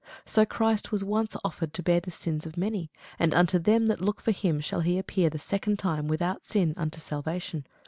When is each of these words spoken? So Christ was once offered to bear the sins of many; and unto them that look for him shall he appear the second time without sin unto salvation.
So 0.25 0.47
Christ 0.47 0.91
was 0.91 1.03
once 1.03 1.37
offered 1.45 1.75
to 1.75 1.83
bear 1.83 1.99
the 1.99 2.09
sins 2.09 2.47
of 2.47 2.57
many; 2.57 2.89
and 3.19 3.35
unto 3.35 3.59
them 3.59 3.85
that 3.85 4.01
look 4.01 4.19
for 4.19 4.31
him 4.31 4.59
shall 4.59 4.79
he 4.81 4.97
appear 4.97 5.29
the 5.29 5.37
second 5.37 5.77
time 5.77 6.07
without 6.07 6.43
sin 6.43 6.73
unto 6.75 6.99
salvation. 6.99 7.67